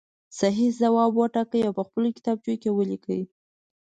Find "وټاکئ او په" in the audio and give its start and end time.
1.15-1.83